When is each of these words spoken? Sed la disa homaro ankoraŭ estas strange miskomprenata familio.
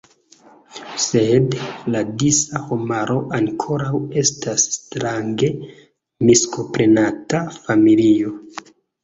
Sed 1.01 1.57
la 1.95 1.99
disa 2.23 2.61
homaro 2.69 3.17
ankoraŭ 3.41 3.93
estas 4.23 4.65
strange 4.79 5.51
miskomprenata 6.31 7.45
familio. 7.61 8.35